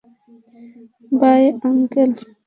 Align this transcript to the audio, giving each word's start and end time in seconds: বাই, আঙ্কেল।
বাই, 1.11 1.43
আঙ্কেল। 1.67 2.11